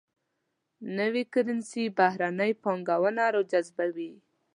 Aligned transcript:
نوي 0.97 1.23
کرنسي 1.33 1.83
بهرنۍ 1.97 2.51
پانګونه 2.63 3.23
راجذبوي. 3.35 4.11